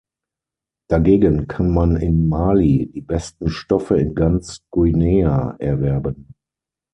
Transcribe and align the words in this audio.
Dagegen 0.89 1.47
kann 1.47 1.69
man 1.69 1.95
in 1.95 2.27
Mali 2.27 2.89
die 2.91 3.01
besten 3.01 3.51
Stoffe 3.51 3.97
in 3.99 4.15
ganz 4.15 4.61
Guinea 4.71 5.55
erwerben. 5.59 6.33